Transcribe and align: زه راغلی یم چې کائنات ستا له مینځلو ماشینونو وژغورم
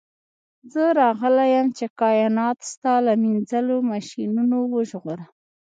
زه 0.73 0.83
راغلی 0.99 1.47
یم 1.55 1.67
چې 1.77 1.85
کائنات 1.99 2.57
ستا 2.71 2.93
له 3.05 3.13
مینځلو 3.21 3.77
ماشینونو 3.91 4.57
وژغورم 4.73 5.29